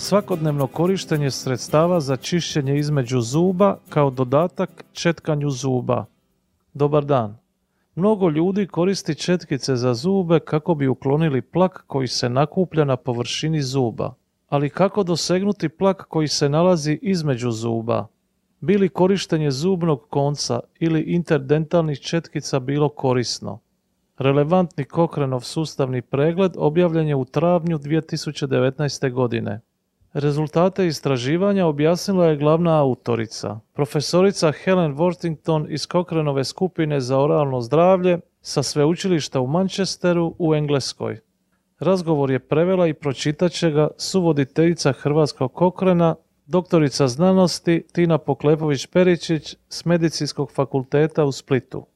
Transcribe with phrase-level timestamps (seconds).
[0.00, 6.04] Svakodnevno korištenje sredstava za čišćenje između zuba kao dodatak četkanju zuba.
[6.74, 7.36] Dobar dan.
[7.94, 13.62] Mnogo ljudi koristi četkice za zube kako bi uklonili plak koji se nakuplja na površini
[13.62, 14.14] zuba.
[14.48, 18.06] Ali kako dosegnuti plak koji se nalazi između zuba?
[18.60, 23.58] Bili korištenje zubnog konca ili interdentalnih četkica bilo korisno?
[24.18, 29.12] Relevantni Kokrenov sustavni pregled objavljen je u travnju 2019.
[29.12, 29.60] godine.
[30.12, 38.18] Rezultate istraživanja objasnila je glavna autorica, profesorica Helen Worthington iz Cochranove skupine za oralno zdravlje
[38.42, 41.20] sa sveučilišta u Manchesteru u Engleskoj.
[41.78, 46.14] Razgovor je prevela i pročitat će ga suvoditeljica Hrvatskog Kokrena,
[46.46, 51.86] doktorica znanosti Tina Poklepović-Peričić s Medicinskog fakulteta u Splitu.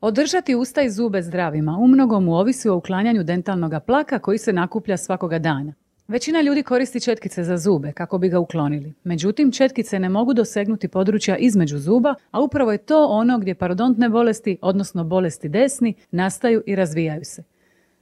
[0.00, 5.38] Održati usta i zube zdravima umnogom ovisi o uklanjanju dentalnog plaka koji se nakuplja svakoga
[5.38, 5.74] dana.
[6.10, 8.92] Većina ljudi koristi četkice za zube kako bi ga uklonili.
[9.04, 14.08] Međutim, četkice ne mogu dosegnuti područja između zuba, a upravo je to ono gdje parodontne
[14.08, 17.42] bolesti, odnosno bolesti desni, nastaju i razvijaju se.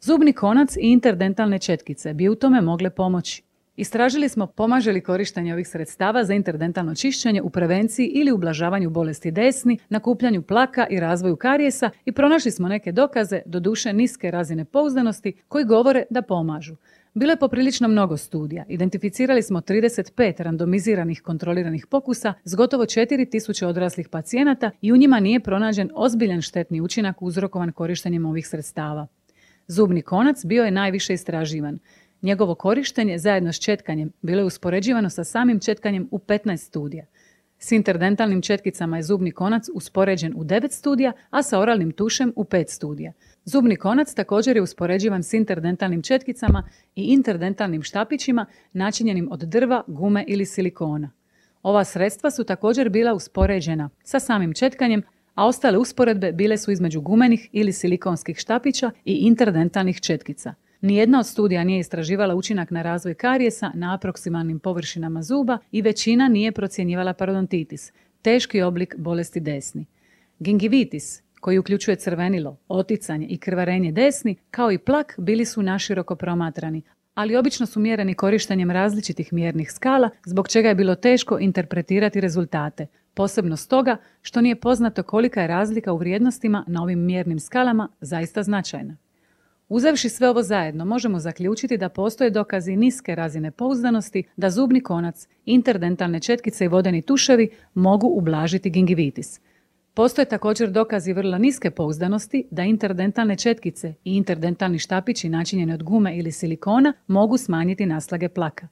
[0.00, 3.42] Zubni konac i interdentalne četkice bi u tome mogle pomoći.
[3.76, 9.30] Istražili smo pomaže li korištenje ovih sredstava za interdentalno čišćenje u prevenciji ili ublažavanju bolesti
[9.30, 15.32] desni, nakupljanju plaka i razvoju karijesa i pronašli smo neke dokaze, doduše niske razine pouzdanosti,
[15.48, 16.76] koji govore da pomažu.
[17.14, 18.64] Bilo je poprilično mnogo studija.
[18.68, 25.40] Identificirali smo 35 randomiziranih kontroliranih pokusa s gotovo 4000 odraslih pacijenata i u njima nije
[25.40, 29.06] pronađen ozbiljan štetni učinak uzrokovan korištenjem ovih sredstava.
[29.66, 31.78] Zubni konac bio je najviše istraživan.
[32.22, 37.04] Njegovo korištenje zajedno s četkanjem bilo je uspoređivano sa samim četkanjem u 15 studija.
[37.58, 42.44] S interdentalnim četkicama je zubni konac uspoređen u 9 studija, a sa oralnim tušem u
[42.44, 43.12] 5 studija.
[43.44, 50.24] Zubni konac također je uspoređivan s interdentalnim četkicama i interdentalnim štapićima načinjenim od drva, gume
[50.28, 51.10] ili silikona.
[51.62, 55.02] Ova sredstva su također bila uspoređena sa samim četkanjem,
[55.34, 60.54] a ostale usporedbe bile su između gumenih ili silikonskih štapića i interdentalnih četkica.
[60.82, 66.28] Nijedna od studija nije istraživala učinak na razvoj karijesa na aproksimalnim površinama zuba i većina
[66.28, 69.86] nije procjenjivala parodontitis, teški oblik bolesti desni.
[70.38, 76.82] Gingivitis, koji uključuje crvenilo, oticanje i krvarenje desni, kao i plak, bili su naširoko promatrani,
[77.14, 82.86] ali obično su mjereni korištenjem različitih mjernih skala, zbog čega je bilo teško interpretirati rezultate,
[83.14, 88.42] posebno stoga što nije poznato kolika je razlika u vrijednostima na ovim mjernim skalama zaista
[88.42, 88.96] značajna.
[89.74, 95.28] Uzevši sve ovo zajedno, možemo zaključiti da postoje dokazi niske razine pouzdanosti da zubni konac,
[95.44, 99.40] interdentalne četkice i vodeni tuševi mogu ublažiti gingivitis.
[99.94, 106.16] Postoje također dokazi vrlo niske pouzdanosti da interdentalne četkice i interdentalni štapići načinjeni od gume
[106.16, 108.68] ili silikona mogu smanjiti naslage plaka.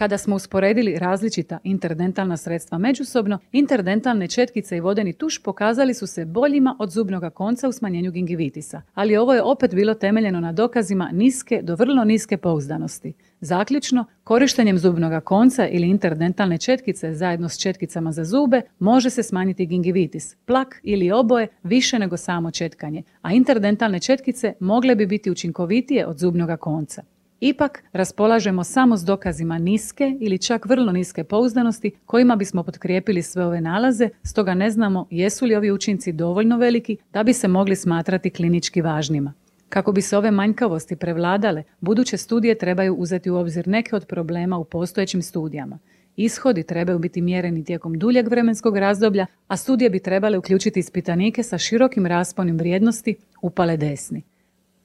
[0.00, 6.24] Kada smo usporedili različita interdentalna sredstva međusobno, interdentalne četkice i vodeni tuš pokazali su se
[6.24, 11.10] boljima od zubnog konca u smanjenju gingivitisa, ali ovo je opet bilo temeljeno na dokazima
[11.12, 13.12] niske do vrlo niske pouzdanosti.
[13.40, 19.66] Zaključno, korištenjem zubnog konca ili interdentalne četkice zajedno s četkicama za zube može se smanjiti
[19.66, 26.06] gingivitis, plak ili oboje više nego samo četkanje, a interdentalne četkice mogle bi biti učinkovitije
[26.06, 27.02] od zubnog konca.
[27.40, 33.44] Ipak raspolažemo samo s dokazima niske ili čak vrlo niske pouzdanosti kojima bismo potkrijepili sve
[33.44, 37.76] ove nalaze, stoga ne znamo jesu li ovi učinci dovoljno veliki da bi se mogli
[37.76, 39.32] smatrati klinički važnima.
[39.68, 44.58] Kako bi se ove manjkavosti prevladale, buduće studije trebaju uzeti u obzir neke od problema
[44.58, 45.78] u postojećim studijama.
[46.16, 51.58] Ishodi trebaju biti mjereni tijekom duljeg vremenskog razdoblja, a studije bi trebale uključiti ispitanike sa
[51.58, 54.22] širokim rasponim vrijednosti upale desni.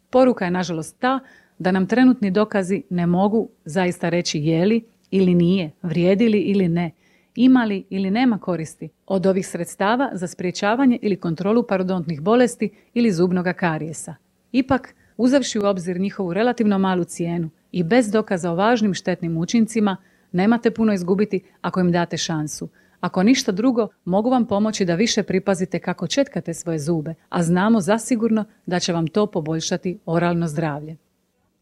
[0.10, 1.20] Poruka je nažalost ta
[1.60, 6.92] da nam trenutni dokazi ne mogu zaista reći je li ili nije, vrijedili ili ne,
[7.36, 13.54] imali ili nema koristi od ovih sredstava za spriječavanje ili kontrolu parodontnih bolesti ili zubnoga
[13.54, 14.16] karijesa.
[14.52, 19.98] Ipak, uzevši u obzir njihovu relativno malu cijenu i bez dokaza o važnim štetnim učincima,
[20.32, 22.70] nemate puno izgubiti ako im date šansu.
[23.00, 27.82] Ako ništa drugo, mogu vam pomoći da više pripazite kako četkate svoje zube, a znamo
[27.82, 30.98] zasigurno da će vam to poboljšati oralno zdravlje.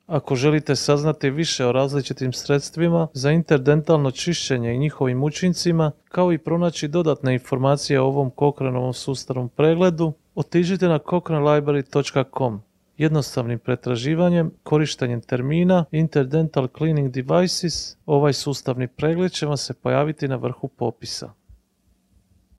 [0.07, 6.37] Ako želite saznati više o različitim sredstvima za interdentalno čišćenje i njihovim učincima, kao i
[6.37, 12.61] pronaći dodatne informacije o ovom Cochranovom sustavnom pregledu, otiđite na cochranelibrary.com.
[12.97, 20.35] Jednostavnim pretraživanjem, korištenjem termina Interdental Cleaning Devices, ovaj sustavni pregled će vam se pojaviti na
[20.35, 21.33] vrhu popisa.